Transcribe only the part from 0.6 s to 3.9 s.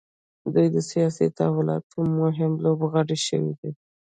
د سیاسي تحولاتو مهم لوبغاړي شوي دي.